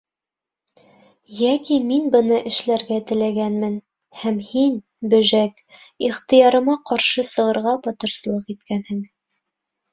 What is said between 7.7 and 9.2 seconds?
батырсылыҡ иткәнһең.